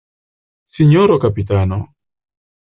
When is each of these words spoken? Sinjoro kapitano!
Sinjoro 0.73 1.19
kapitano! 1.19 1.77